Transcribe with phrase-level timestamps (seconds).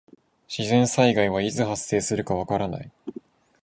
[0.49, 2.91] 自然災害はいつ発生するかわからない。